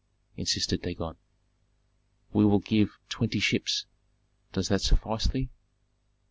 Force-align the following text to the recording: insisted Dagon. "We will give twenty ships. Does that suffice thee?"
insisted 0.35 0.81
Dagon. 0.81 1.15
"We 2.33 2.43
will 2.43 2.57
give 2.57 2.97
twenty 3.07 3.39
ships. 3.39 3.85
Does 4.51 4.67
that 4.69 4.81
suffice 4.81 5.27
thee?" 5.27 5.51